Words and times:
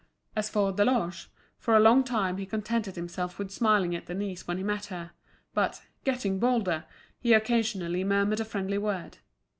As 0.35 0.49
for 0.49 0.71
Deloche, 0.73 1.27
for 1.59 1.75
a 1.75 1.79
long 1.79 2.03
time 2.03 2.37
he 2.39 2.47
contented 2.47 2.95
himself 2.95 3.37
with 3.37 3.51
smiling 3.51 3.95
at 3.95 4.07
Denise 4.07 4.47
when 4.47 4.57
he 4.57 4.63
met 4.63 4.87
her; 4.87 5.11
but, 5.53 5.83
getting 6.03 6.39
bolder, 6.39 6.85
he 7.19 7.33
occasionally 7.33 8.03
murmured 8.03 8.39
a 8.39 8.45
friendly 8.45 8.79
word. 8.79 9.19